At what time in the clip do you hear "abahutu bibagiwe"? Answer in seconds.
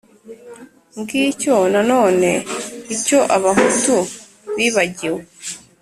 3.35-5.21